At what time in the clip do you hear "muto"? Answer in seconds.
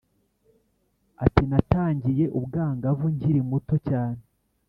3.49-3.75